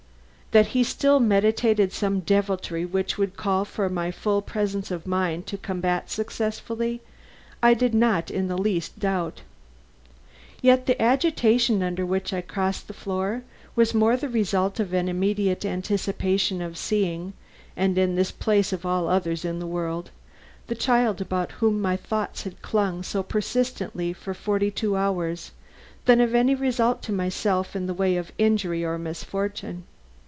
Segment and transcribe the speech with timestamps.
[0.51, 5.47] That he still meditated some deviltry which would call for my full presence of mind
[5.47, 6.99] to combat successfully,
[7.63, 9.43] I did not in the least doubt.
[10.61, 13.43] Yet the agitation under which I crossed the floor
[13.77, 17.31] was more the result of an immediate anticipation of seeing
[17.77, 20.09] and in this place of all others in the world
[20.67, 25.51] the child about whom my thoughts had clung so persistently for forty two hours,
[26.03, 29.85] than of any results to myself in the way of injury or misfortune.